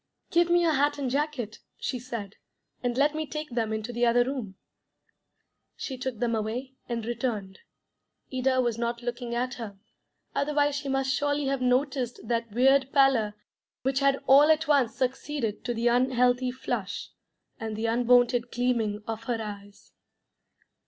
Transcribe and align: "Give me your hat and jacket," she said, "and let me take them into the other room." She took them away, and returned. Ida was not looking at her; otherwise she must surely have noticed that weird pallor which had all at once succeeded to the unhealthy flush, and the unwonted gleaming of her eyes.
"Give 0.31 0.49
me 0.49 0.63
your 0.63 0.73
hat 0.73 0.97
and 0.97 1.11
jacket," 1.11 1.59
she 1.77 1.99
said, 1.99 2.37
"and 2.81 2.97
let 2.97 3.13
me 3.13 3.27
take 3.27 3.51
them 3.51 3.71
into 3.71 3.93
the 3.93 4.03
other 4.03 4.23
room." 4.23 4.55
She 5.75 5.95
took 5.95 6.17
them 6.17 6.33
away, 6.33 6.73
and 6.89 7.05
returned. 7.05 7.59
Ida 8.35 8.61
was 8.61 8.79
not 8.79 9.03
looking 9.03 9.35
at 9.35 9.53
her; 9.61 9.77
otherwise 10.33 10.73
she 10.73 10.89
must 10.89 11.11
surely 11.13 11.45
have 11.45 11.61
noticed 11.61 12.19
that 12.27 12.49
weird 12.51 12.91
pallor 12.91 13.35
which 13.83 13.99
had 13.99 14.19
all 14.25 14.49
at 14.49 14.67
once 14.67 14.95
succeeded 14.95 15.63
to 15.65 15.73
the 15.75 15.87
unhealthy 15.89 16.49
flush, 16.49 17.11
and 17.59 17.75
the 17.75 17.85
unwonted 17.85 18.49
gleaming 18.49 19.03
of 19.05 19.25
her 19.25 19.39
eyes. 19.39 19.91